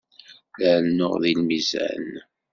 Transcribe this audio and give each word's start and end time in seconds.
La 0.59 0.71
rennuɣ 0.81 1.13
deg 1.23 1.35
lmizan. 1.41 2.07